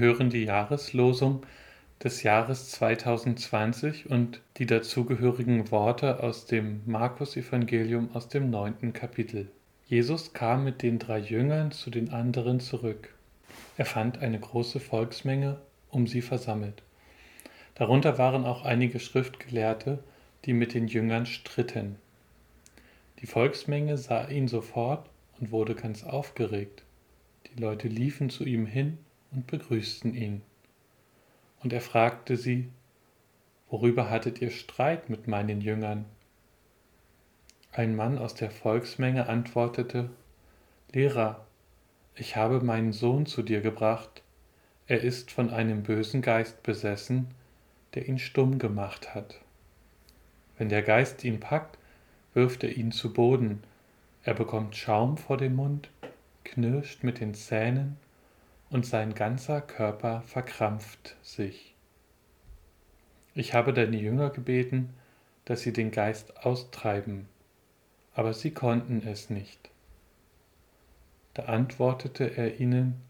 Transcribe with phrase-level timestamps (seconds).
[0.00, 1.44] Hören die Jahreslosung
[2.02, 9.50] des Jahres 2020 und die dazugehörigen Worte aus dem Markus-Evangelium aus dem neunten Kapitel.
[9.86, 13.14] Jesus kam mit den drei Jüngern zu den anderen zurück.
[13.76, 16.82] Er fand eine große Volksmenge um sie versammelt.
[17.74, 19.98] Darunter waren auch einige Schriftgelehrte,
[20.46, 21.96] die mit den Jüngern stritten.
[23.18, 26.84] Die Volksmenge sah ihn sofort und wurde ganz aufgeregt.
[27.52, 28.96] Die Leute liefen zu ihm hin
[29.32, 30.42] und begrüßten ihn.
[31.62, 32.68] Und er fragte sie,
[33.68, 36.04] Worüber hattet ihr Streit mit meinen Jüngern?
[37.70, 40.10] Ein Mann aus der Volksmenge antwortete,
[40.92, 41.46] Lehrer,
[42.16, 44.22] ich habe meinen Sohn zu dir gebracht,
[44.88, 47.28] er ist von einem bösen Geist besessen,
[47.94, 49.40] der ihn stumm gemacht hat.
[50.58, 51.78] Wenn der Geist ihn packt,
[52.34, 53.62] wirft er ihn zu Boden,
[54.24, 55.88] er bekommt Schaum vor dem Mund,
[56.42, 57.96] knirscht mit den Zähnen
[58.70, 61.74] und sein ganzer Körper verkrampft sich.
[63.34, 64.94] Ich habe deine Jünger gebeten,
[65.44, 67.28] dass sie den Geist austreiben,
[68.14, 69.70] aber sie konnten es nicht.
[71.34, 73.00] Da antwortete er ihnen,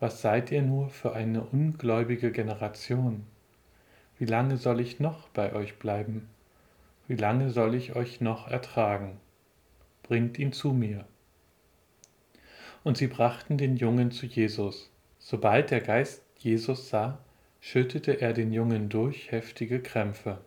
[0.00, 3.24] was seid ihr nur für eine ungläubige Generation?
[4.18, 6.28] Wie lange soll ich noch bei euch bleiben?
[7.06, 9.20] Wie lange soll ich euch noch ertragen?
[10.02, 11.04] Bringt ihn zu mir
[12.84, 14.90] und sie brachten den Jungen zu Jesus.
[15.18, 17.18] Sobald der Geist Jesus sah,
[17.60, 20.38] schüttete er den Jungen durch heftige Krämpfe.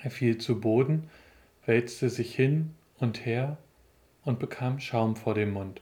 [0.00, 1.10] Er fiel zu Boden,
[1.66, 3.56] wälzte sich hin und her
[4.22, 5.80] und bekam Schaum vor dem Mund.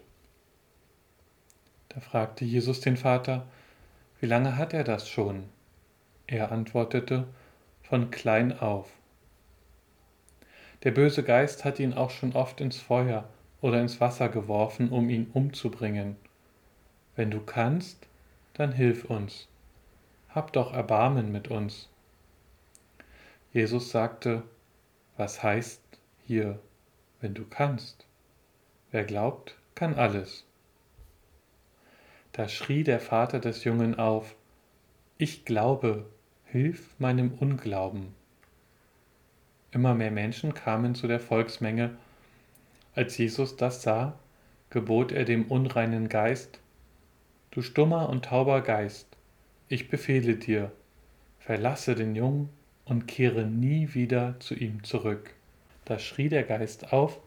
[1.90, 3.46] Da fragte Jesus den Vater,
[4.20, 5.44] wie lange hat er das schon?
[6.26, 7.26] Er antwortete,
[7.82, 8.88] von klein auf.
[10.84, 13.28] Der böse Geist hat ihn auch schon oft ins Feuer
[13.62, 16.16] oder ins Wasser geworfen, um ihn umzubringen.
[17.16, 18.06] Wenn du kannst,
[18.52, 19.48] dann hilf uns.
[20.28, 21.88] Hab doch Erbarmen mit uns.
[23.52, 24.42] Jesus sagte,
[25.16, 25.82] was heißt
[26.26, 26.58] hier,
[27.20, 28.06] wenn du kannst?
[28.90, 30.44] Wer glaubt, kann alles.
[32.32, 34.34] Da schrie der Vater des Jungen auf,
[35.18, 36.06] ich glaube,
[36.46, 38.14] hilf meinem Unglauben.
[39.70, 41.96] Immer mehr Menschen kamen zu der Volksmenge
[42.94, 44.18] als Jesus das sah,
[44.70, 46.58] gebot er dem unreinen Geist,
[47.52, 49.06] Du stummer und tauber Geist,
[49.68, 50.72] ich befehle dir,
[51.38, 52.48] verlasse den Jungen
[52.86, 55.34] und kehre nie wieder zu ihm zurück.
[55.84, 57.20] Da schrie der Geist auf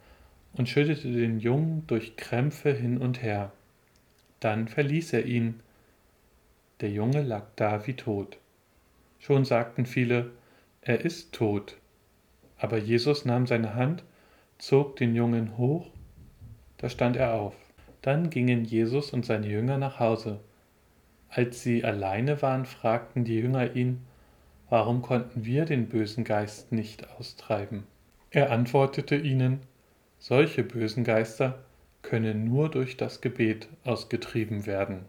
[0.53, 3.51] und schüttete den Jungen durch Krämpfe hin und her.
[4.39, 5.59] Dann verließ er ihn.
[6.81, 8.37] Der Junge lag da wie tot.
[9.19, 10.31] Schon sagten viele,
[10.81, 11.77] er ist tot.
[12.57, 14.03] Aber Jesus nahm seine Hand
[14.57, 15.89] zog den Jungen hoch,
[16.77, 17.55] da stand er auf.
[18.01, 20.39] Dann gingen Jesus und seine Jünger nach Hause.
[21.29, 24.05] Als sie alleine waren, fragten die Jünger ihn,
[24.69, 27.83] warum konnten wir den bösen Geist nicht austreiben?
[28.29, 29.59] Er antwortete ihnen,
[30.19, 31.59] solche bösen Geister
[32.01, 35.05] können nur durch das Gebet ausgetrieben werden.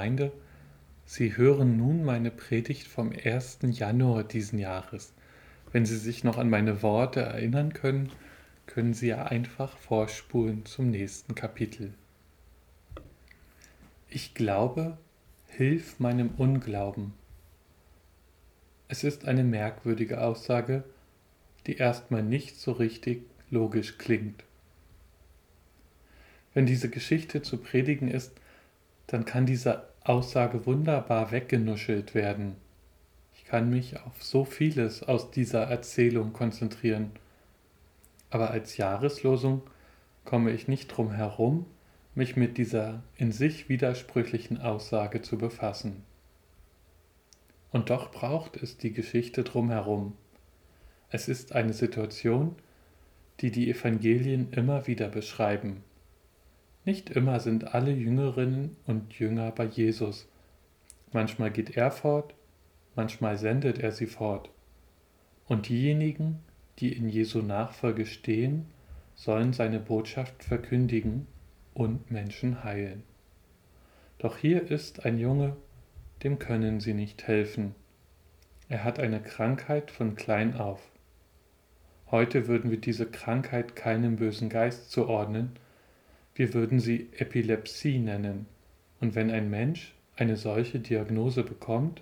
[0.00, 0.32] Gemeinde,
[1.04, 3.58] Sie hören nun meine Predigt vom 1.
[3.64, 5.12] Januar diesen Jahres.
[5.72, 8.10] Wenn Sie sich noch an meine Worte erinnern können,
[8.64, 11.92] können Sie ja einfach vorspulen zum nächsten Kapitel.
[14.08, 14.96] Ich glaube,
[15.48, 17.12] hilf meinem Unglauben.
[18.88, 20.82] Es ist eine merkwürdige Aussage,
[21.66, 23.20] die erstmal nicht so richtig
[23.50, 24.44] logisch klingt.
[26.54, 28.32] Wenn diese Geschichte zu predigen ist,
[29.10, 32.56] dann kann diese Aussage wunderbar weggenuschelt werden.
[33.34, 37.10] Ich kann mich auf so vieles aus dieser Erzählung konzentrieren.
[38.30, 39.62] Aber als Jahreslosung
[40.24, 41.66] komme ich nicht drum herum,
[42.14, 46.02] mich mit dieser in sich widersprüchlichen Aussage zu befassen.
[47.70, 50.16] Und doch braucht es die Geschichte drumherum.
[51.10, 52.56] Es ist eine Situation,
[53.40, 55.82] die die Evangelien immer wieder beschreiben.
[56.84, 60.28] Nicht immer sind alle Jüngerinnen und Jünger bei Jesus.
[61.12, 62.34] Manchmal geht er fort,
[62.94, 64.50] manchmal sendet er sie fort.
[65.46, 66.38] Und diejenigen,
[66.78, 68.66] die in Jesu Nachfolge stehen,
[69.14, 71.26] sollen seine Botschaft verkündigen
[71.74, 73.02] und Menschen heilen.
[74.18, 75.56] Doch hier ist ein Junge,
[76.22, 77.74] dem können sie nicht helfen.
[78.68, 80.80] Er hat eine Krankheit von klein auf.
[82.10, 85.52] Heute würden wir diese Krankheit keinem bösen Geist zuordnen,
[86.40, 88.46] wir würden sie Epilepsie nennen.
[88.98, 92.00] Und wenn ein Mensch eine solche Diagnose bekommt,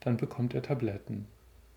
[0.00, 1.24] dann bekommt er Tabletten,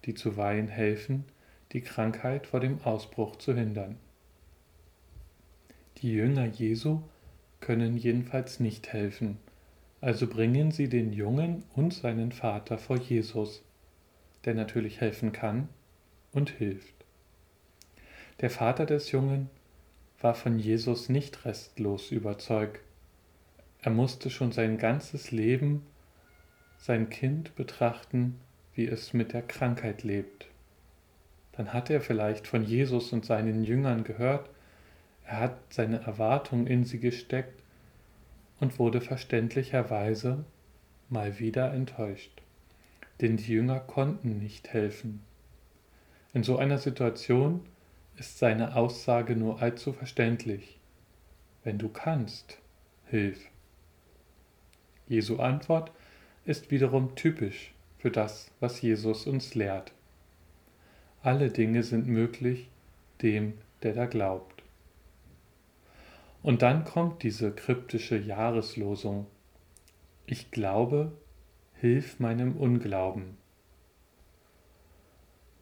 [0.04, 1.24] die zuweilen helfen,
[1.72, 3.96] die Krankheit vor dem Ausbruch zu hindern.
[6.00, 7.00] Die Jünger Jesu
[7.62, 9.38] können jedenfalls nicht helfen,
[10.02, 13.64] also bringen sie den Jungen und seinen Vater vor Jesus,
[14.44, 15.70] der natürlich helfen kann
[16.34, 17.06] und hilft.
[18.42, 19.50] Der Vater des Jungen
[20.25, 22.82] war von Jesus nicht restlos überzeugt.
[23.84, 25.86] Er musste schon sein ganzes Leben
[26.79, 28.39] sein Kind betrachten,
[28.74, 30.48] wie es mit der Krankheit lebt.
[31.51, 34.50] Dann hat er vielleicht von Jesus und seinen Jüngern gehört,
[35.25, 37.62] er hat seine Erwartung in sie gesteckt
[38.60, 40.44] und wurde verständlicherweise
[41.08, 42.41] mal wieder enttäuscht,
[43.22, 45.22] denn die Jünger konnten nicht helfen.
[46.34, 47.62] In so einer Situation
[48.17, 50.79] ist seine Aussage nur allzu verständlich.
[51.63, 52.60] Wenn du kannst,
[53.05, 53.39] hilf.
[55.07, 55.91] Jesu Antwort
[56.45, 59.91] ist wiederum typisch für das, was Jesus uns lehrt.
[61.22, 62.69] Alle Dinge sind möglich
[63.22, 64.63] dem, der da glaubt.
[66.43, 69.25] Und dann kommt diese kryptische Jahreslosung.
[70.27, 71.12] Ich glaube,
[71.74, 73.38] hilf meinem Unglauben.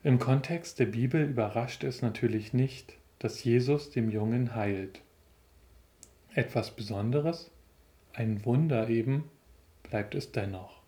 [0.06, 5.00] Im Kontext der Bibel überrascht es natürlich nicht, dass Jesus dem Jungen heilt.
[6.36, 7.50] Etwas Besonderes,
[8.12, 9.30] ein Wunder eben,
[9.82, 10.82] bleibt es dennoch.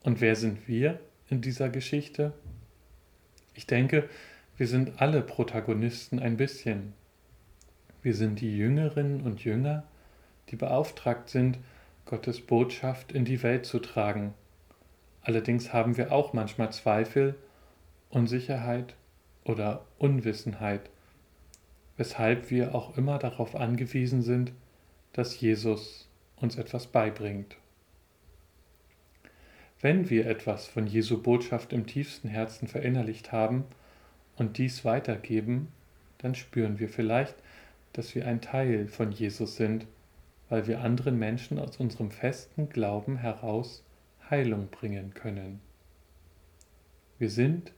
[0.00, 0.98] Und wer sind wir
[1.30, 2.32] in dieser Geschichte?
[3.54, 4.08] Ich denke,
[4.56, 6.94] wir sind alle Protagonisten ein bisschen.
[8.02, 9.84] Wir sind die Jüngerinnen und Jünger,
[10.48, 11.58] die beauftragt sind,
[12.06, 14.34] Gottes Botschaft in die Welt zu tragen
[15.28, 17.34] Allerdings haben wir auch manchmal Zweifel,
[18.08, 18.94] Unsicherheit
[19.44, 20.88] oder Unwissenheit,
[21.98, 24.52] weshalb wir auch immer darauf angewiesen sind,
[25.12, 27.58] dass Jesus uns etwas beibringt.
[29.82, 33.64] Wenn wir etwas von Jesu Botschaft im tiefsten Herzen verinnerlicht haben
[34.36, 35.68] und dies weitergeben,
[36.16, 37.34] dann spüren wir vielleicht,
[37.92, 39.86] dass wir ein Teil von Jesus sind,
[40.48, 43.84] weil wir anderen Menschen aus unserem festen Glauben heraus
[44.30, 45.60] Heilung bringen können.
[47.18, 47.72] Wir sind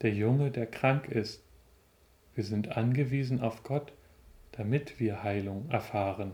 [0.00, 1.42] der Junge, der krank ist.
[2.34, 3.92] Wir sind angewiesen auf Gott,
[4.52, 6.32] damit wir Heilung erfahren.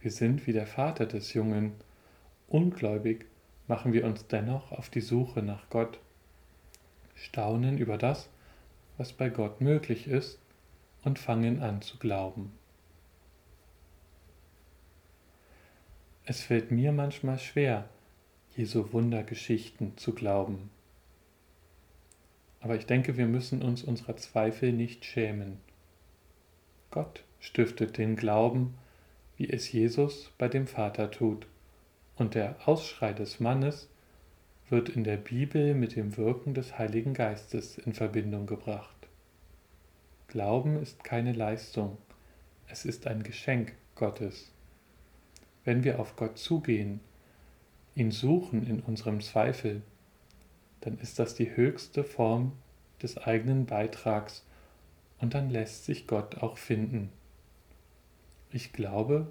[0.00, 1.72] Wir sind wie der Vater des Jungen.
[2.48, 3.26] Ungläubig
[3.66, 5.98] machen wir uns dennoch auf die Suche nach Gott,
[7.14, 8.28] staunen über das,
[8.98, 10.38] was bei Gott möglich ist
[11.04, 12.52] und fangen an zu glauben.
[16.28, 17.88] Es fällt mir manchmal schwer,
[18.56, 20.70] Jesu Wundergeschichten zu glauben.
[22.58, 25.58] Aber ich denke, wir müssen uns unserer Zweifel nicht schämen.
[26.90, 28.74] Gott stiftet den Glauben,
[29.36, 31.46] wie es Jesus bei dem Vater tut,
[32.16, 33.88] und der Ausschrei des Mannes
[34.68, 38.96] wird in der Bibel mit dem Wirken des Heiligen Geistes in Verbindung gebracht.
[40.26, 41.98] Glauben ist keine Leistung,
[42.66, 44.50] es ist ein Geschenk Gottes
[45.66, 47.00] wenn wir auf Gott zugehen,
[47.96, 49.82] ihn suchen in unserem Zweifel,
[50.80, 52.52] dann ist das die höchste Form
[53.02, 54.46] des eigenen Beitrags
[55.18, 57.10] und dann lässt sich Gott auch finden.
[58.52, 59.26] Ich glaube,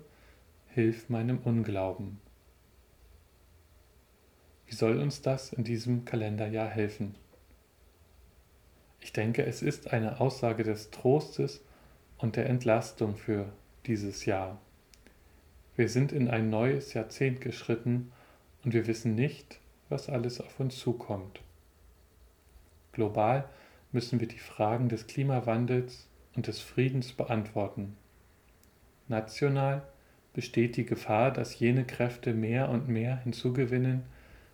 [0.74, 2.20] hilf meinem Unglauben.
[4.68, 7.16] Wie soll uns das in diesem Kalenderjahr helfen?
[9.00, 11.64] Ich denke, es ist eine Aussage des Trostes
[12.18, 13.54] und der Entlastung für
[13.86, 14.60] dieses Jahr.
[15.76, 18.12] Wir sind in ein neues Jahrzehnt geschritten
[18.64, 21.42] und wir wissen nicht, was alles auf uns zukommt.
[22.94, 23.50] Global
[23.92, 27.98] müssen wir die Fragen des Klimawandels und des Friedens beantworten.
[29.10, 29.84] National
[30.34, 34.04] besteht die Gefahr, dass jene Kräfte mehr und mehr hinzugewinnen,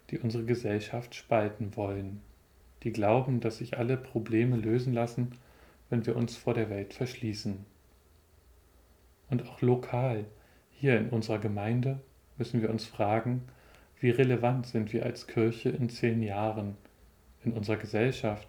[0.09, 2.21] die unsere Gesellschaft spalten wollen,
[2.83, 5.31] die glauben, dass sich alle Probleme lösen lassen,
[5.89, 7.65] wenn wir uns vor der Welt verschließen.
[9.29, 10.25] Und auch lokal,
[10.81, 11.99] hier in unserer Gemeinde,
[12.39, 13.43] müssen wir uns fragen,
[13.99, 16.75] wie relevant sind wir als Kirche in zehn Jahren,
[17.45, 18.47] in unserer Gesellschaft,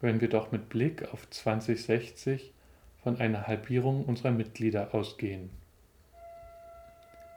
[0.00, 2.54] wenn wir doch mit Blick auf 2060
[3.02, 5.50] von einer Halbierung unserer Mitglieder ausgehen.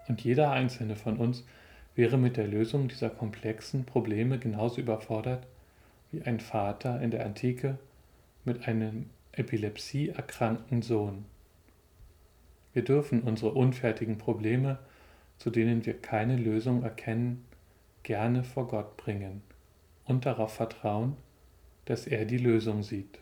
[0.07, 1.45] Und jeder einzelne von uns
[1.93, 5.45] wäre mit der Lösung dieser komplexen Probleme genauso überfordert
[6.13, 7.77] wie ein Vater in der Antike
[8.45, 11.25] mit einem epilepsieerkrankten Sohn.
[12.73, 14.79] Wir dürfen unsere unfertigen Probleme,
[15.37, 17.45] zu denen wir keine Lösung erkennen,
[18.03, 19.41] gerne vor Gott bringen
[20.05, 21.15] und darauf vertrauen,
[21.85, 23.19] dass er die Lösung sieht.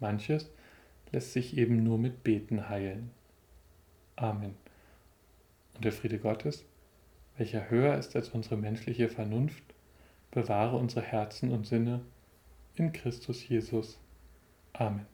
[0.00, 0.50] Manches
[1.12, 3.10] lässt sich eben nur mit Beten heilen.
[4.16, 4.54] Amen.
[5.74, 6.64] Und der Friede Gottes,
[7.36, 9.62] welcher höher ist als unsere menschliche Vernunft,
[10.30, 12.00] bewahre unsere Herzen und Sinne
[12.76, 13.98] in Christus Jesus.
[14.72, 15.06] Amen.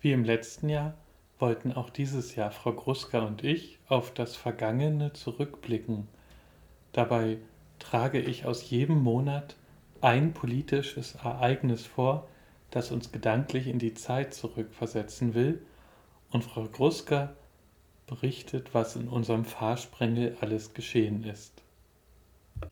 [0.00, 0.94] Wie im letzten Jahr
[1.38, 6.08] wollten auch dieses Jahr Frau Gruska und ich auf das Vergangene zurückblicken.
[6.92, 7.38] Dabei
[7.78, 9.56] trage ich aus jedem Monat
[10.00, 12.26] ein politisches Ereignis vor,
[12.70, 15.62] das uns gedanklich in die Zeit zurückversetzen will,
[16.30, 17.34] und Frau Gruska
[18.06, 21.62] berichtet, was in unserem Fahrsprengel alles geschehen ist.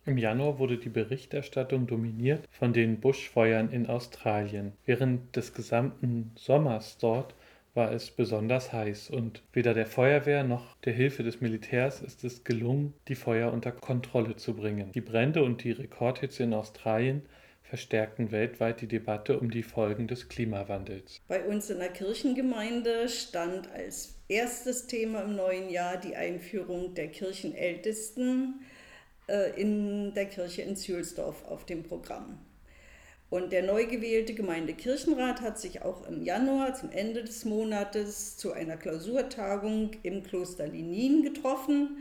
[0.05, 4.73] Im Januar wurde die Berichterstattung dominiert von den Buschfeuern in Australien.
[4.85, 7.35] Während des gesamten Sommers dort
[7.75, 12.43] war es besonders heiß und weder der Feuerwehr noch der Hilfe des Militärs ist es
[12.43, 14.91] gelungen, die Feuer unter Kontrolle zu bringen.
[14.93, 17.23] Die Brände und die Rekordhitze in Australien
[17.63, 21.21] verstärkten weltweit die Debatte um die Folgen des Klimawandels.
[21.29, 27.09] Bei uns in der Kirchengemeinde stand als erstes Thema im neuen Jahr die Einführung der
[27.09, 28.61] Kirchenältesten
[29.57, 32.39] in der Kirche in Zühlsdorf auf dem Programm.
[33.31, 38.53] Und der neu gewählte Gemeindekirchenrat hat sich auch im Januar zum Ende des Monates zu
[38.53, 41.99] einer Klausurtagung im Kloster Linin getroffen.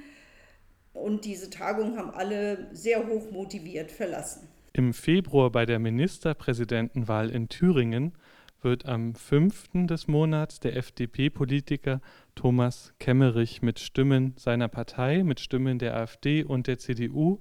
[0.93, 4.47] Und diese Tagung haben alle sehr hoch motiviert verlassen.
[4.71, 8.13] Im Februar bei der Ministerpräsidentenwahl in Thüringen
[8.61, 9.85] wird am 5.
[9.87, 12.01] des Monats der FDP-Politiker
[12.35, 17.39] Thomas Kemmerich mit Stimmen seiner Partei, mit Stimmen der AfD und der CDU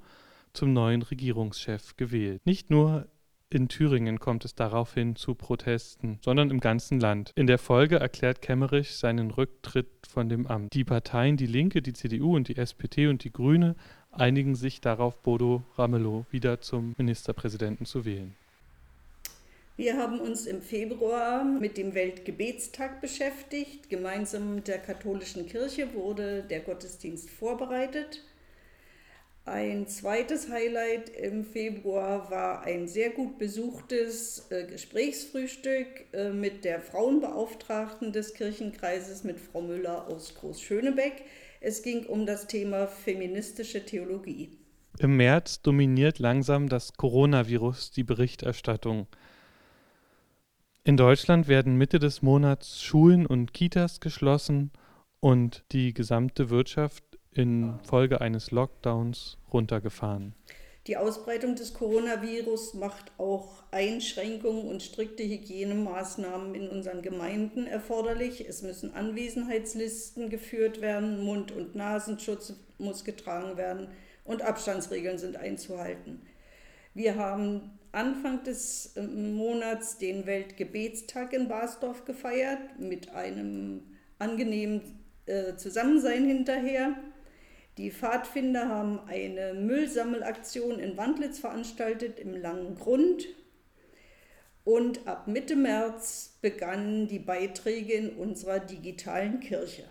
[0.53, 2.45] zum neuen Regierungschef gewählt.
[2.45, 3.09] Nicht nur
[3.49, 7.31] in Thüringen kommt es daraufhin zu Protesten, sondern im ganzen Land.
[7.37, 10.75] In der Folge erklärt Kemmerich seinen Rücktritt von dem Amt.
[10.75, 13.77] Die Parteien Die Linke, die CDU und die SPD und die Grüne
[14.11, 18.35] einigen sich darauf, Bodo Ramelow wieder zum Ministerpräsidenten zu wählen.
[19.77, 23.91] Wir haben uns im Februar mit dem Weltgebetstag beschäftigt.
[23.91, 28.25] Gemeinsam mit der katholischen Kirche wurde der Gottesdienst vorbereitet.
[29.45, 36.81] Ein zweites Highlight im Februar war ein sehr gut besuchtes äh, Gesprächsfrühstück äh, mit der
[36.81, 41.23] Frauenbeauftragten des Kirchenkreises, mit Frau Müller aus Groß-Schönebeck.
[41.61, 44.59] Es ging um das Thema feministische Theologie.
[44.99, 49.07] Im März dominiert langsam das Coronavirus die Berichterstattung.
[50.87, 54.71] In Deutschland werden Mitte des Monats Schulen und Kitas geschlossen
[55.19, 60.37] und die gesamte Wirtschaft infolge eines Lockdowns runtergefahren.
[60.87, 68.49] Die Ausbreitung des Coronavirus macht auch Einschränkungen und strikte Hygienemaßnahmen in unseren Gemeinden erforderlich.
[68.49, 73.89] Es müssen Anwesenheitslisten geführt werden, Mund- und Nasenschutz muss getragen werden
[74.23, 76.23] und Abstandsregeln sind einzuhalten.
[76.97, 83.83] Wir haben Anfang des ähm, Monats den Weltgebetstag in Basdorf gefeiert mit einem
[84.19, 84.81] angenehmen
[85.27, 86.97] äh, Zusammensein hinterher.
[87.77, 93.27] Die Pfadfinder haben eine Müllsammelaktion in Wandlitz veranstaltet im Langen Grund.
[94.65, 99.85] Und ab Mitte März begannen die Beiträge in unserer digitalen Kirche.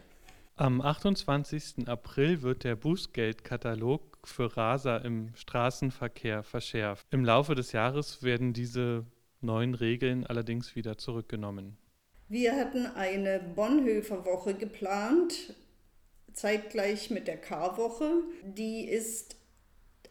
[0.55, 1.87] Am 28.
[1.87, 7.07] April wird der Bußgeldkatalog für Raser im Straßenverkehr verschärft.
[7.11, 9.05] Im Laufe des Jahres werden diese
[9.41, 11.77] neuen Regeln allerdings wieder zurückgenommen.
[12.27, 15.53] Wir hatten eine Bonhoeffer Woche geplant
[16.33, 18.23] zeitgleich mit der Karwoche.
[18.43, 19.37] Die ist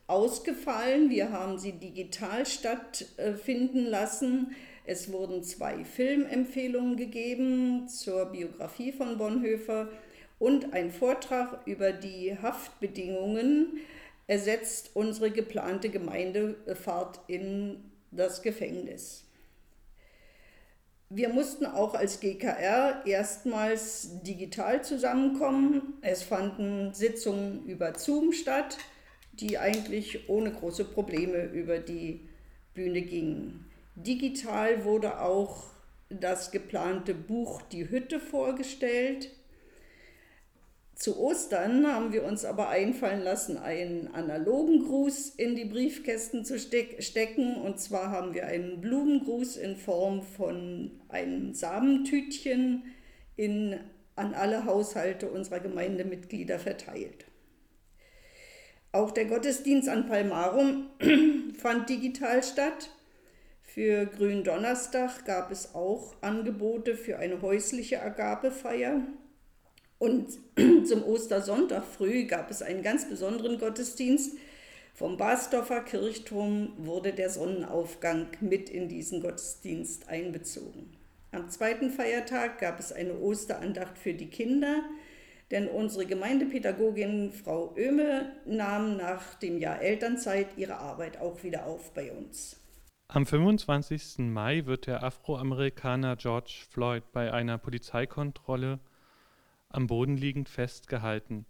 [0.07, 1.11] ausgefallen.
[1.11, 4.55] Wir haben sie digital stattfinden lassen.
[4.87, 9.88] Es wurden zwei Filmempfehlungen gegeben zur Biografie von Bonhoeffer
[10.38, 13.79] und ein Vortrag über die Haftbedingungen
[14.26, 19.24] ersetzt unsere geplante Gemeindefahrt in das Gefängnis.
[21.10, 25.94] Wir mussten auch als GKR erstmals digital zusammenkommen.
[26.00, 28.78] Es fanden Sitzungen über Zoom statt,
[29.32, 32.28] die eigentlich ohne große Probleme über die
[32.72, 33.70] Bühne gingen.
[33.94, 35.64] Digital wurde auch
[36.08, 39.30] das geplante Buch Die Hütte vorgestellt.
[40.94, 46.59] Zu Ostern haben wir uns aber einfallen lassen, einen analogen Gruß in die Briefkästen zu
[46.59, 47.57] stecken.
[47.57, 52.85] Und zwar haben wir einen Blumengruß in Form von einem Samentütchen
[53.37, 53.80] in,
[54.14, 57.26] an alle Haushalte unserer Gemeindemitglieder verteilt.
[58.92, 60.90] Auch der Gottesdienst an Palmarum
[61.59, 62.90] fand digital statt.
[63.62, 69.02] Für Gründonnerstag gab es auch Angebote für eine häusliche Agapefeier.
[70.05, 70.38] Und
[70.87, 74.37] zum Ostersonntag früh gab es einen ganz besonderen Gottesdienst.
[74.93, 80.90] Vom Basdorfer Kirchturm wurde der Sonnenaufgang mit in diesen Gottesdienst einbezogen.
[81.33, 84.83] Am zweiten Feiertag gab es eine Osterandacht für die Kinder,
[85.51, 91.95] denn unsere Gemeindepädagogin Frau Oehme nahm nach dem Jahr Elternzeit ihre Arbeit auch wieder auf
[91.95, 92.61] bei uns.
[93.09, 94.19] Am 25.
[94.19, 98.81] Mai wird der Afroamerikaner George Floyd bei einer Polizeikontrolle
[99.74, 101.46] am Boden liegend festgehalten.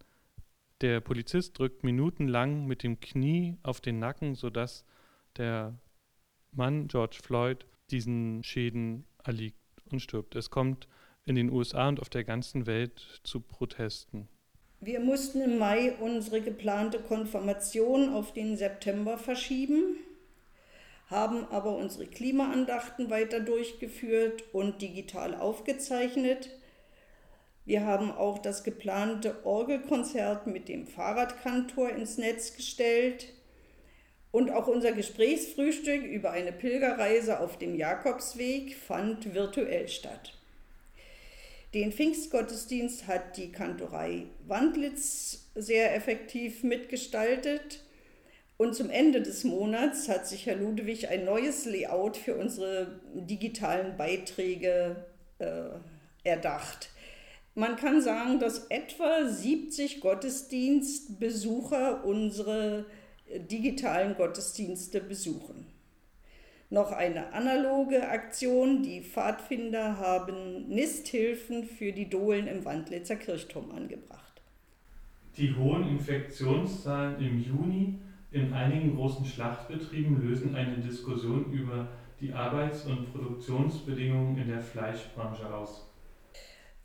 [0.80, 4.84] Der Polizist drückt minutenlang mit dem Knie auf den Nacken, sodass
[5.36, 5.78] der
[6.52, 9.58] Mann George Floyd diesen Schäden erliegt
[9.90, 10.34] und stirbt.
[10.36, 10.88] Es kommt
[11.26, 14.28] in den USA und auf der ganzen Welt zu Protesten.
[14.80, 19.96] Wir mussten im Mai unsere geplante Konfirmation auf den September verschieben,
[21.06, 26.50] haben aber unsere Klimaandachten weiter durchgeführt und digital aufgezeichnet.
[27.64, 33.32] Wir haben auch das geplante Orgelkonzert mit dem Fahrradkantor ins Netz gestellt
[34.30, 40.34] und auch unser Gesprächsfrühstück über eine Pilgerreise auf dem Jakobsweg fand virtuell statt.
[41.72, 47.82] Den Pfingstgottesdienst hat die Kantorei Wandlitz sehr effektiv mitgestaltet.
[48.56, 53.96] Und zum Ende des Monats hat sich Herr Ludwig ein neues Layout für unsere digitalen
[53.96, 55.04] Beiträge
[55.38, 55.70] äh,
[56.22, 56.90] erdacht.
[57.56, 62.86] Man kann sagen, dass etwa 70 Gottesdienstbesucher unsere
[63.28, 65.66] digitalen Gottesdienste besuchen.
[66.70, 68.82] Noch eine analoge Aktion.
[68.82, 74.42] Die Pfadfinder haben Nisthilfen für die Dohlen im Wandlitzer Kirchturm angebracht.
[75.36, 78.00] Die hohen Infektionszahlen im Juni
[78.32, 81.86] in einigen großen Schlachtbetrieben lösen eine Diskussion über
[82.20, 85.93] die Arbeits- und Produktionsbedingungen in der Fleischbranche aus.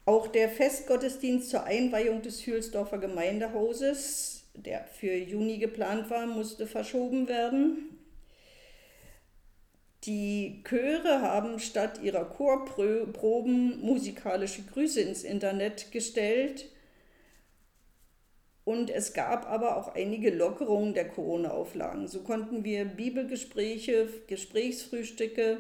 [0.10, 7.28] Auch der Festgottesdienst zur Einweihung des Hülsdorfer Gemeindehauses, der für Juni geplant war, musste verschoben
[7.28, 7.96] werden.
[10.06, 16.66] Die Chöre haben statt ihrer Chorproben musikalische Grüße ins Internet gestellt.
[18.64, 22.08] Und es gab aber auch einige Lockerungen der Corona-Auflagen.
[22.08, 25.60] So konnten wir Bibelgespräche, Gesprächsfrühstücke,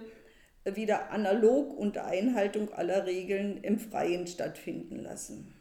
[0.65, 5.53] wieder analog unter Einhaltung aller Regeln im Freien stattfinden lassen.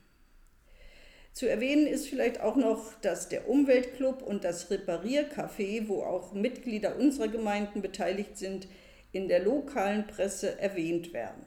[1.33, 6.97] Zu erwähnen ist vielleicht auch noch, dass der Umweltclub und das Repariercafé, wo auch Mitglieder
[6.97, 8.67] unserer Gemeinden beteiligt sind,
[9.13, 11.47] in der lokalen Presse erwähnt werden.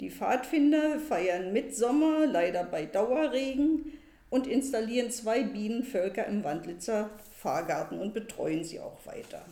[0.00, 3.98] Die Pfadfinder feiern Mitsommer, leider bei Dauerregen,
[4.30, 9.44] und installieren zwei Bienenvölker im Wandlitzer Fahrgarten und betreuen sie auch weiter.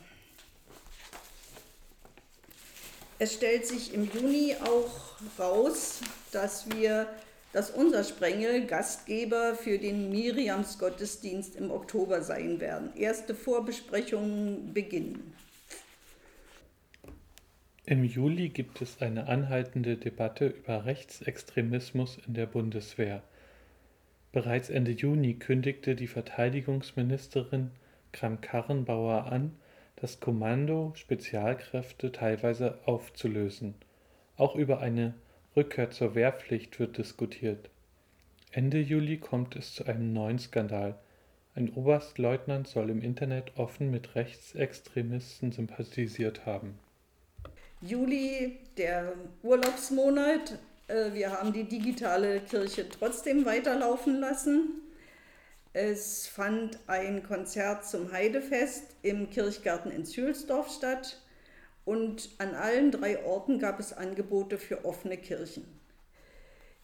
[3.18, 4.90] Es stellt sich im Juni auch
[5.38, 6.00] raus,
[6.32, 7.08] dass wir,
[7.52, 12.94] dass unser Sprengel Gastgeber für den Miriams Gottesdienst im Oktober sein werden.
[12.94, 15.32] Erste Vorbesprechungen beginnen.
[17.86, 23.22] Im Juli gibt es eine anhaltende Debatte über Rechtsextremismus in der Bundeswehr.
[24.32, 27.70] Bereits Ende Juni kündigte die Verteidigungsministerin
[28.12, 29.52] Kramp-Karrenbauer an,
[29.96, 33.74] das Kommando Spezialkräfte teilweise aufzulösen.
[34.36, 35.14] Auch über eine
[35.56, 37.70] Rückkehr zur Wehrpflicht wird diskutiert.
[38.52, 40.94] Ende Juli kommt es zu einem neuen Skandal.
[41.54, 46.78] Ein Oberstleutnant soll im Internet offen mit Rechtsextremisten sympathisiert haben.
[47.80, 50.58] Juli, der Urlaubsmonat.
[50.88, 54.82] Äh, wir haben die digitale Kirche trotzdem weiterlaufen lassen.
[55.78, 61.20] Es fand ein Konzert zum Heidefest im Kirchgarten in Zühlsdorf statt
[61.84, 65.66] und an allen drei Orten gab es Angebote für offene Kirchen.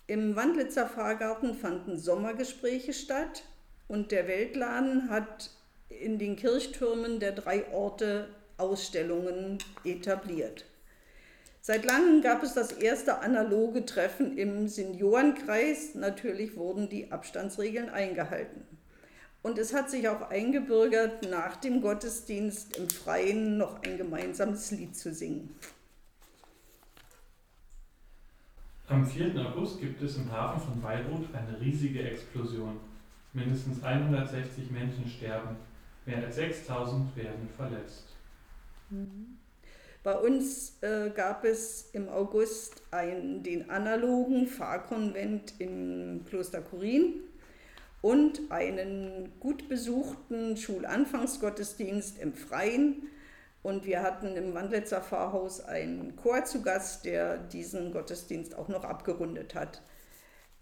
[0.06, 3.44] Im Wandlitzer Pfarrgarten fanden Sommergespräche statt
[3.88, 5.48] und der Weltladen hat
[5.88, 8.28] in den Kirchtürmen der drei Orte
[8.58, 10.66] Ausstellungen etabliert.
[11.62, 15.94] Seit langem gab es das erste analoge Treffen im Seniorenkreis.
[15.94, 18.71] Natürlich wurden die Abstandsregeln eingehalten.
[19.42, 24.96] Und es hat sich auch eingebürgert, nach dem Gottesdienst im Freien noch ein gemeinsames Lied
[24.96, 25.54] zu singen.
[28.86, 29.34] Am 4.
[29.36, 32.78] August gibt es im Hafen von Beirut eine riesige Explosion.
[33.32, 35.56] Mindestens 160 Menschen sterben,
[36.06, 38.04] mehr als 6000 werden verletzt.
[40.02, 47.14] Bei uns äh, gab es im August ein, den analogen Pfarrkonvent im Kloster Kurin
[48.02, 53.08] und einen gut besuchten Schulanfangsgottesdienst im Freien.
[53.62, 58.84] Und wir hatten im Wandlitzer Pfarrhaus einen Chor zu Gast, der diesen Gottesdienst auch noch
[58.84, 59.82] abgerundet hat.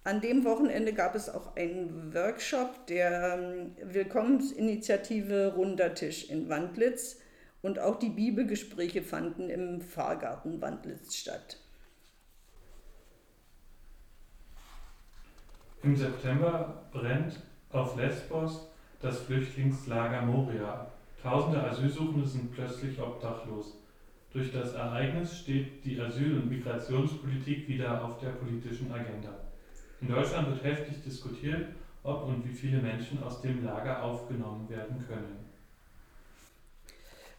[0.04, 7.18] An dem Wochenende gab es auch einen Workshop der ähm, Willkommensinitiative Runder Tisch in Wandlitz
[7.62, 11.59] und auch die Bibelgespräche fanden im Pfarrgarten Wandlitz statt.
[15.82, 17.40] Im September brennt
[17.70, 18.68] auf Lesbos
[19.00, 20.90] das Flüchtlingslager Moria.
[21.22, 23.78] Tausende Asylsuchende sind plötzlich obdachlos.
[24.32, 29.34] Durch das Ereignis steht die Asyl- und Migrationspolitik wieder auf der politischen Agenda.
[30.02, 31.68] In Deutschland wird heftig diskutiert,
[32.02, 35.50] ob und wie viele Menschen aus dem Lager aufgenommen werden können.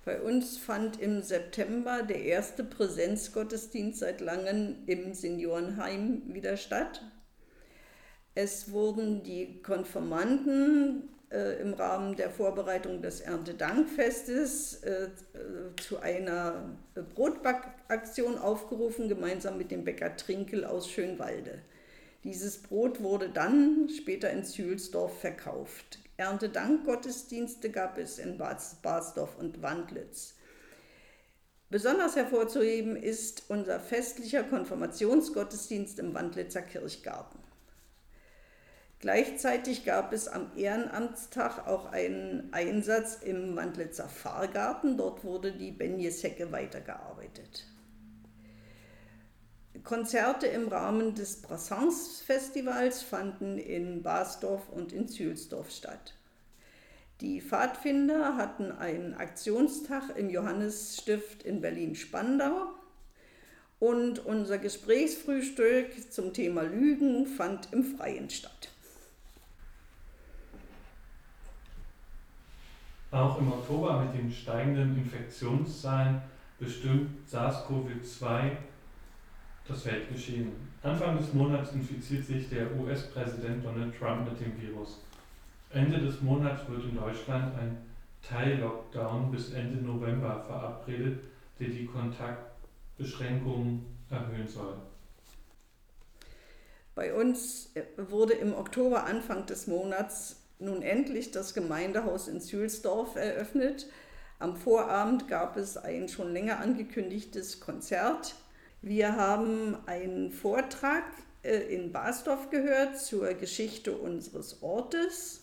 [0.03, 7.03] Bei uns fand im September der erste Präsenzgottesdienst seit langem im Seniorenheim wieder statt.
[8.33, 15.09] Es wurden die Konfirmanden äh, im Rahmen der Vorbereitung des Erntedankfestes äh,
[15.81, 16.77] zu einer
[17.15, 21.61] Brotbackaktion aufgerufen, gemeinsam mit dem Bäcker Trinkel aus Schönwalde.
[22.23, 25.99] Dieses Brot wurde dann später in Zühlsdorf verkauft.
[26.17, 30.35] Erntedankgottesdienste gab es in Basdorf und Wandlitz.
[31.69, 37.40] Besonders hervorzuheben ist unser festlicher Konfirmationsgottesdienst im Wandlitzer Kirchgarten.
[39.01, 44.95] Gleichzeitig gab es am Ehrenamtstag auch einen Einsatz im Wandlitzer Pfarrgarten.
[44.95, 47.65] Dort wurde die Benjeshecke weitergearbeitet.
[49.83, 56.13] Konzerte im Rahmen des Brassens-Festivals fanden in Basdorf und in Zühlsdorf statt.
[57.21, 62.67] Die Pfadfinder hatten einen Aktionstag im Johannesstift in Berlin-Spandau
[63.79, 68.70] und unser Gesprächsfrühstück zum Thema Lügen fand im Freien statt.
[73.11, 76.21] Auch im Oktober mit den steigenden Infektionszahlen
[76.57, 78.51] bestimmt SARS-CoV-2
[79.67, 80.53] das Weltgeschehen.
[80.81, 84.99] Anfang des Monats infiziert sich der US-Präsident Donald Trump mit dem Virus.
[85.71, 87.77] Ende des Monats wird in Deutschland ein
[88.21, 91.19] Teil-Lockdown bis Ende November verabredet,
[91.59, 94.75] der die Kontaktbeschränkungen erhöhen soll.
[96.95, 103.87] Bei uns wurde im Oktober, Anfang des Monats, nun endlich das Gemeindehaus in Zühlsdorf eröffnet.
[104.39, 108.35] Am Vorabend gab es ein schon länger angekündigtes Konzert
[108.83, 111.03] wir haben einen Vortrag
[111.43, 115.41] äh, in Basdorf gehört zur Geschichte unseres Ortes.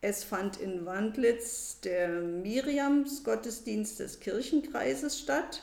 [0.00, 5.62] Es fand in Wandlitz der Miriams Gottesdienst des Kirchenkreises statt.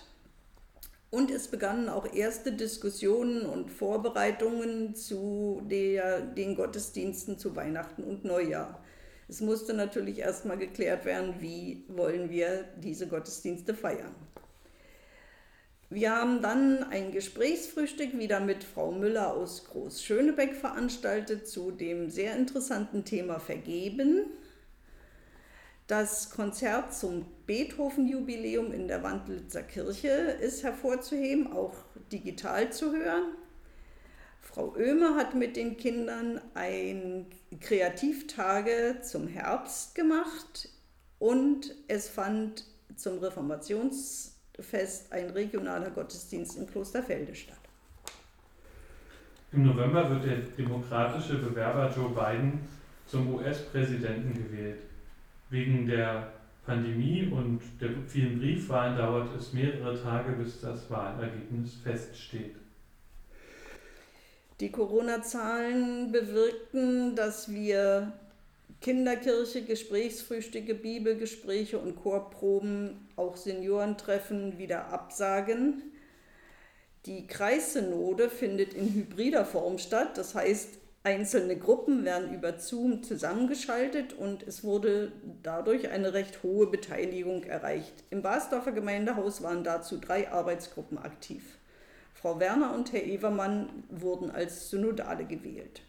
[1.15, 8.25] Und es begannen auch erste Diskussionen und Vorbereitungen zu der, den Gottesdiensten zu Weihnachten und
[8.25, 8.83] Neujahr.
[9.29, 14.13] Es musste natürlich erstmal geklärt werden, wie wollen wir diese Gottesdienste feiern.
[15.89, 22.09] Wir haben dann ein Gesprächsfrühstück wieder mit Frau Müller aus Groß Schönebeck veranstaltet zu dem
[22.09, 24.25] sehr interessanten Thema Vergeben.
[25.87, 31.73] Das Konzert zum Beethoven-Jubiläum in der Wandlitzer Kirche ist hervorzuheben, auch
[32.11, 33.33] digital zu hören.
[34.41, 37.27] Frau Oehme hat mit den Kindern ein
[37.59, 40.69] Kreativtage zum Herbst gemacht
[41.19, 47.57] und es fand zum Reformationsfest ein regionaler Gottesdienst in Klosterfelde statt.
[49.51, 52.59] Im November wird der demokratische Bewerber Joe Biden
[53.07, 54.79] zum US-Präsidenten gewählt.
[55.49, 56.31] Wegen der
[56.65, 62.55] Pandemie und der vielen Briefwahlen dauert es mehrere Tage, bis das Wahlergebnis feststeht.
[64.59, 68.13] Die Corona-Zahlen bewirkten, dass wir
[68.81, 75.83] Kinderkirche, Gesprächsfrühstücke, Bibelgespräche und Chorproben, auch Seniorentreffen wieder absagen.
[77.05, 84.13] Die Kreissynode findet in hybrider Form statt, das heißt, Einzelne Gruppen werden über Zoom zusammengeschaltet
[84.13, 85.11] und es wurde
[85.43, 88.03] dadurch eine recht hohe Beteiligung erreicht.
[88.09, 91.59] Im Basdorfer Gemeindehaus waren dazu drei Arbeitsgruppen aktiv.
[92.15, 95.83] Frau Werner und Herr Evermann wurden als Synodale gewählt.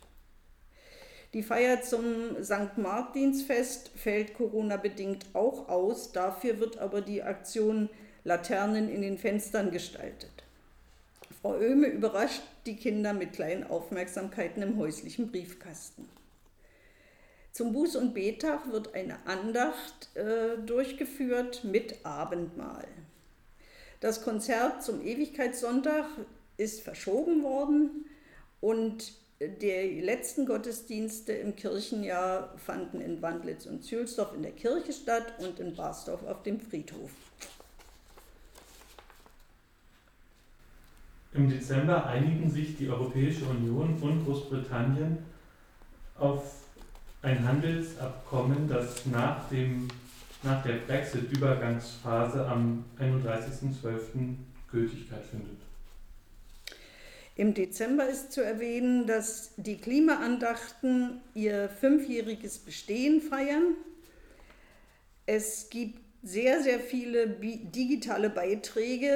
[1.33, 2.05] Die Feier zum
[2.43, 2.77] St.
[2.77, 6.13] Martinsfest fällt Corona-bedingt auch aus.
[6.13, 7.89] Dafür wird aber die Aktion
[8.25, 10.36] Laternen in den Fenstern gestaltet.
[11.47, 16.09] Frau Oehme überrascht die Kinder mit kleinen Aufmerksamkeiten im häuslichen Briefkasten.
[17.53, 22.89] Zum Buß- und Betag wird eine Andacht äh, durchgeführt mit Abendmahl.
[24.01, 26.07] Das Konzert zum Ewigkeitssonntag
[26.57, 28.07] ist verschoben worden
[28.61, 35.35] und die letzten Gottesdienste im Kirchenjahr fanden in Wandlitz und Zülsdorf in der Kirche statt
[35.39, 37.13] und in Barsdorf auf dem Friedhof.
[41.37, 45.19] Im Dezember einigen sich die Europäische Union und Großbritannien
[46.19, 46.65] auf
[47.21, 49.89] ein Handelsabkommen, das nach, dem,
[50.43, 54.35] nach der Brexit-Übergangsphase am 31.12.
[54.71, 55.59] Gültigkeit findet.
[57.35, 63.75] Im Dezember ist zu erwähnen, dass die Klimaandachten ihr fünfjähriges Bestehen feiern.
[65.27, 69.09] Es gibt sehr, sehr viele digitale Beiträge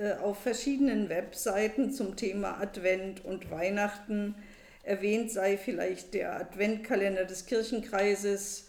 [0.00, 4.34] äh, auf verschiedenen Webseiten zum Thema Advent und Weihnachten.
[4.82, 8.68] Erwähnt sei vielleicht der Adventkalender des Kirchenkreises.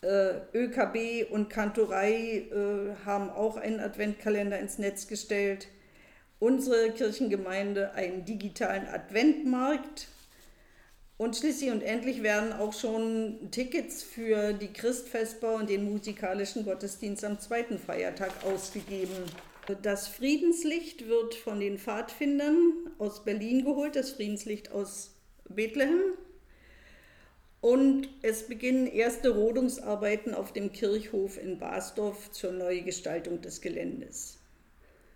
[0.00, 5.68] Äh, ÖKB und Kantorei äh, haben auch einen Adventkalender ins Netz gestellt.
[6.38, 10.06] Unsere Kirchengemeinde einen digitalen Adventmarkt
[11.18, 17.24] und schließlich und endlich werden auch schon Tickets für die Christfesper und den musikalischen Gottesdienst
[17.24, 19.24] am zweiten Feiertag ausgegeben.
[19.82, 25.10] Das Friedenslicht wird von den Pfadfindern aus Berlin geholt, das Friedenslicht aus
[25.48, 26.00] Bethlehem.
[27.60, 34.37] Und es beginnen erste Rodungsarbeiten auf dem Kirchhof in Basdorf zur Neugestaltung des Geländes.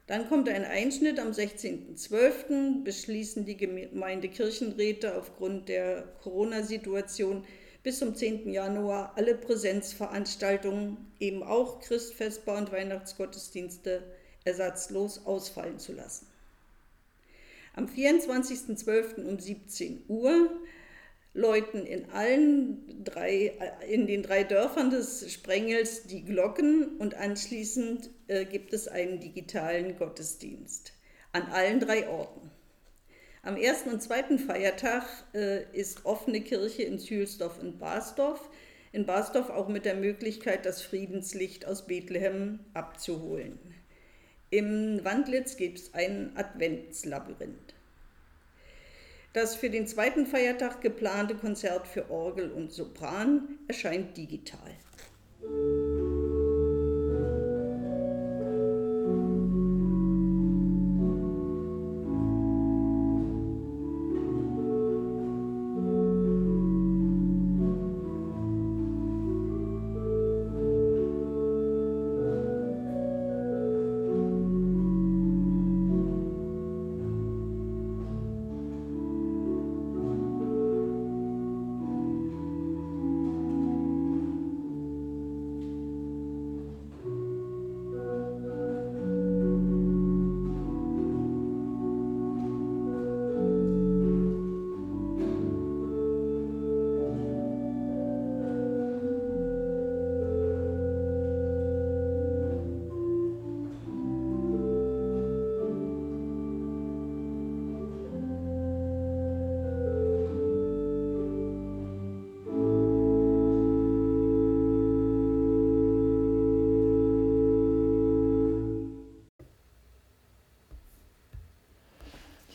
[0.06, 2.82] Dann kommt ein Einschnitt am 16.12.
[2.82, 7.44] beschließen die Gemeindekirchenräte aufgrund der Corona-Situation
[7.82, 8.52] bis zum 10.
[8.52, 14.02] Januar alle Präsenzveranstaltungen, eben auch Christfestbar und Weihnachtsgottesdienste,
[14.44, 16.26] ersatzlos ausfallen zu lassen.
[17.74, 19.24] Am 24.12.
[19.24, 20.50] um 17 Uhr
[21.34, 23.52] läuten in allen drei,
[23.88, 29.96] in den drei Dörfern des Sprengels die Glocken und anschließend äh, gibt es einen digitalen
[29.96, 30.92] Gottesdienst
[31.32, 32.50] an allen drei Orten.
[33.42, 38.50] Am ersten und zweiten Feiertag äh, ist offene Kirche in Zühlsdorf und Basdorf.
[38.92, 43.58] In Basdorf auch mit der Möglichkeit, das Friedenslicht aus Bethlehem abzuholen.
[44.50, 47.71] Im Wandlitz gibt es ein Adventslabyrinth.
[49.32, 54.72] Das für den zweiten Feiertag geplante Konzert für Orgel und Sopran erscheint digital.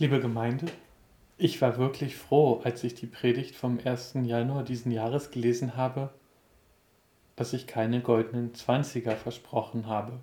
[0.07, 0.67] Liebe Gemeinde,
[1.37, 4.13] ich war wirklich froh, als ich die Predigt vom 1.
[4.23, 6.11] Januar diesen Jahres gelesen habe,
[7.35, 10.13] dass ich keine goldenen Zwanziger versprochen habe.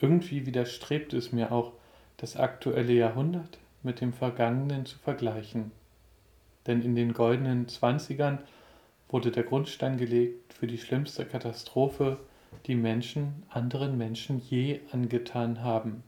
[0.00, 1.72] Irgendwie widerstrebt es mir auch,
[2.18, 5.72] das aktuelle Jahrhundert mit dem vergangenen zu vergleichen.
[6.66, 8.38] Denn in den goldenen Zwanzigern
[9.08, 12.18] wurde der Grundstein gelegt für die schlimmste Katastrophe,
[12.66, 16.02] die Menschen anderen Menschen je angetan haben.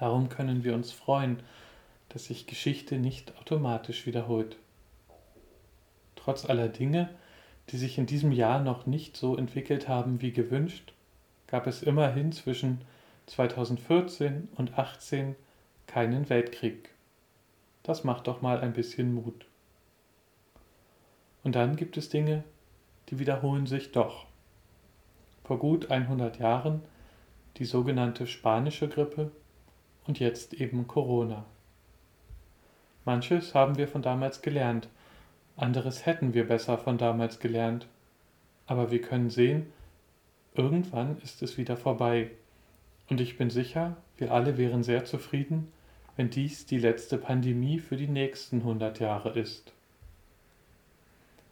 [0.00, 1.42] Darum können wir uns freuen,
[2.08, 4.56] dass sich Geschichte nicht automatisch wiederholt.
[6.16, 7.10] Trotz aller Dinge,
[7.68, 10.94] die sich in diesem Jahr noch nicht so entwickelt haben wie gewünscht,
[11.48, 12.80] gab es immerhin zwischen
[13.26, 15.36] 2014 und 2018
[15.86, 16.88] keinen Weltkrieg.
[17.82, 19.44] Das macht doch mal ein bisschen Mut.
[21.44, 22.42] Und dann gibt es Dinge,
[23.10, 24.24] die wiederholen sich doch.
[25.44, 26.80] Vor gut 100 Jahren
[27.58, 29.30] die sogenannte spanische Grippe
[30.10, 31.44] und jetzt eben Corona.
[33.04, 34.88] Manches haben wir von damals gelernt,
[35.56, 37.86] anderes hätten wir besser von damals gelernt.
[38.66, 39.72] Aber wir können sehen,
[40.56, 42.32] irgendwann ist es wieder vorbei.
[43.08, 45.70] Und ich bin sicher, wir alle wären sehr zufrieden,
[46.16, 49.72] wenn dies die letzte Pandemie für die nächsten 100 Jahre ist.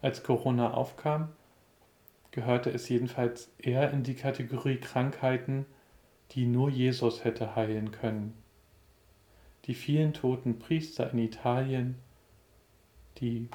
[0.03, 1.29] Als Corona aufkam,
[2.33, 5.65] gehörte es jedenfalls eher in die Kategorie Krankheiten,
[6.33, 8.35] die nur Jesus hätte heilen können.
[9.69, 11.97] Die vielen toten Priester in Italien,
[13.19, 13.51] die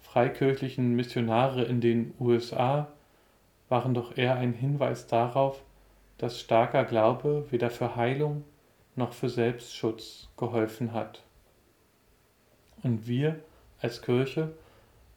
[0.00, 2.88] freikirchlichen Missionare in den USA
[3.68, 5.62] waren doch eher ein Hinweis darauf,
[6.18, 8.42] dass starker Glaube weder für Heilung
[8.96, 11.22] noch für Selbstschutz geholfen hat.
[12.82, 13.38] Und wir
[13.80, 14.52] als Kirche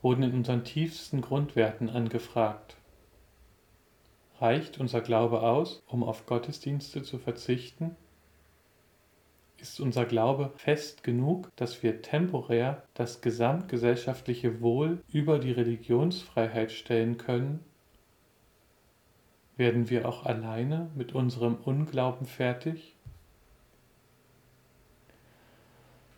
[0.03, 2.75] wurden in unseren tiefsten Grundwerten angefragt.
[4.39, 7.95] Reicht unser Glaube aus, um auf Gottesdienste zu verzichten?
[9.59, 17.17] Ist unser Glaube fest genug, dass wir temporär das gesamtgesellschaftliche Wohl über die Religionsfreiheit stellen
[17.17, 17.63] können?
[19.55, 22.95] Werden wir auch alleine mit unserem Unglauben fertig?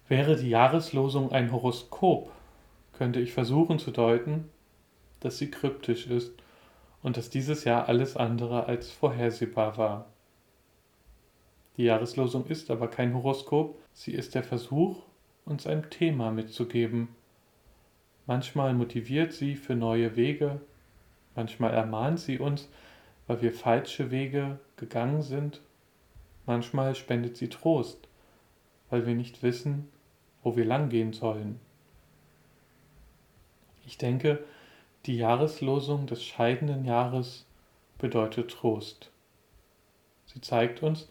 [0.10, 2.32] Wäre die Jahreslosung ein Horoskop,
[2.94, 4.50] könnte ich versuchen zu deuten,
[5.22, 6.34] dass sie kryptisch ist
[7.02, 10.08] und dass dieses Jahr alles andere als vorhersehbar war.
[11.80, 15.02] Die Jahreslosung ist aber kein Horoskop, sie ist der Versuch,
[15.46, 17.08] uns ein Thema mitzugeben.
[18.28, 20.60] Manchmal motiviert sie für neue Wege,
[21.36, 22.68] manchmal ermahnt sie uns,
[23.28, 25.62] weil wir falsche Wege gegangen sind,
[26.46, 28.10] manchmal spendet sie Trost,
[28.90, 29.88] weil wir nicht wissen,
[30.44, 31.62] wo wir langgehen sollen.
[33.86, 34.44] Ich denke,
[35.06, 37.46] die Jahreslosung des scheidenden Jahres
[38.00, 39.12] bedeutet Trost.
[40.26, 41.08] Sie zeigt uns,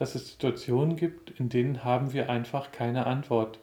[0.00, 3.60] dass es Situationen gibt, in denen haben wir einfach keine Antwort,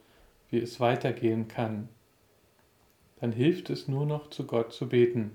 [0.50, 1.88] wie es weitergehen kann.
[3.16, 5.32] Dann hilft es nur noch zu Gott zu beten,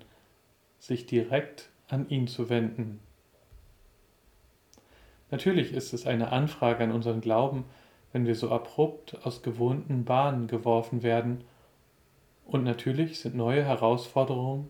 [0.79, 3.01] sich direkt an ihn zu wenden.
[5.29, 7.65] Natürlich ist es eine Anfrage an unseren Glauben,
[8.13, 11.43] wenn wir so abrupt aus gewohnten Bahnen geworfen werden,
[12.45, 14.69] und natürlich sind neue Herausforderungen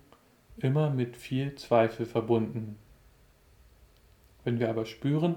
[0.57, 2.79] immer mit viel Zweifel verbunden.
[4.43, 5.35] Wenn wir aber spüren,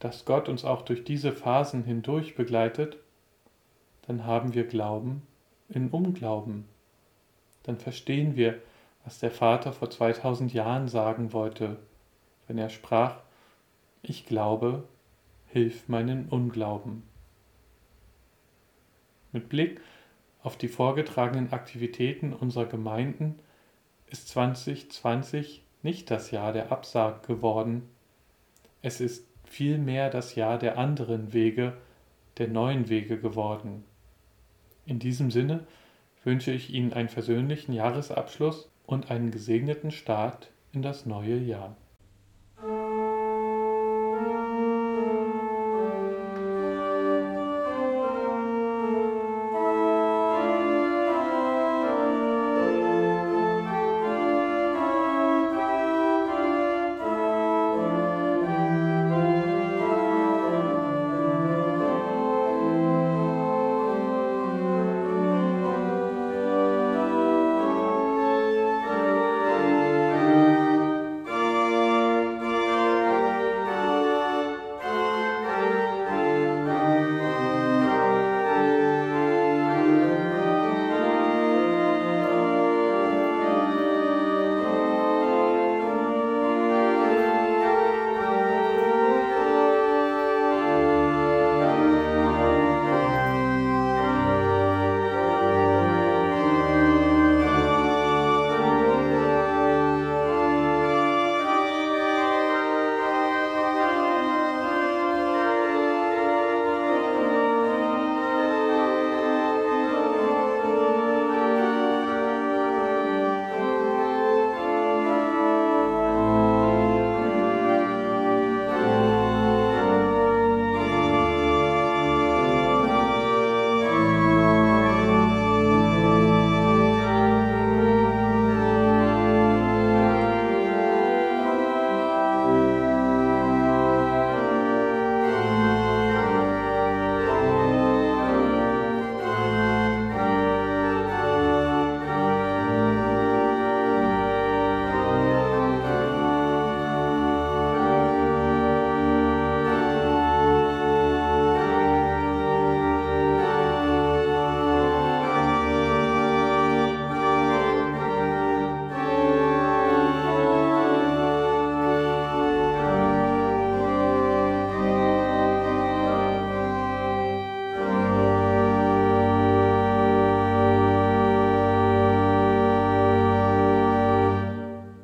[0.00, 2.96] dass Gott uns auch durch diese Phasen hindurch begleitet,
[4.06, 5.22] dann haben wir Glauben
[5.68, 6.64] in Unglauben.
[7.62, 8.60] Dann verstehen wir,
[9.04, 11.76] was der Vater vor 2000 Jahren sagen wollte,
[12.48, 13.20] wenn er sprach,
[14.02, 14.84] ich glaube,
[15.46, 17.02] hilf meinen Unglauben.
[19.32, 19.80] Mit Blick
[20.42, 23.38] auf die vorgetragenen Aktivitäten unserer Gemeinden
[24.06, 27.88] ist 2020 nicht das Jahr der Absage geworden.
[28.82, 31.72] Es ist vielmehr das Jahr der anderen Wege,
[32.38, 33.84] der neuen Wege geworden.
[34.86, 35.66] In diesem Sinne
[36.22, 41.76] wünsche ich Ihnen einen versöhnlichen Jahresabschluss und einen gesegneten Start in das neue Jahr.